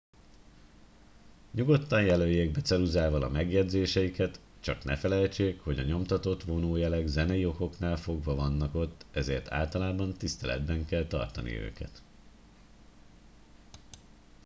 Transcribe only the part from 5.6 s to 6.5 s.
hogy a nyomtatott